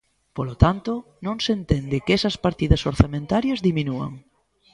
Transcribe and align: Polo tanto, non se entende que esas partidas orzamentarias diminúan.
Polo 0.35 0.55
tanto, 0.63 0.91
non 1.25 1.37
se 1.43 1.51
entende 1.59 2.03
que 2.05 2.15
esas 2.17 2.35
partidas 2.45 2.81
orzamentarias 2.91 3.63
diminúan. 3.69 4.11